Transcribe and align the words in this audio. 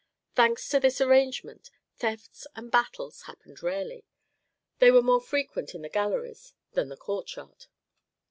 Thanks 0.33 0.67
to 0.69 0.79
this 0.79 0.99
arrangement 0.99 1.69
thefts 1.97 2.47
and 2.55 2.71
battles 2.71 3.21
happened 3.27 3.61
rarely; 3.61 4.03
they 4.79 4.89
were 4.89 5.03
more 5.03 5.21
frequent 5.21 5.75
in 5.75 5.83
the 5.83 5.89
galleries 5.89 6.55
than 6.73 6.89
the 6.89 6.97
courtyard. 6.97 7.67